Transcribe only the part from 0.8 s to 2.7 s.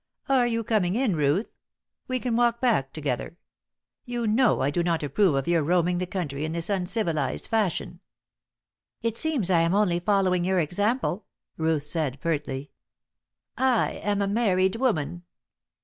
in, Ruth? We can walk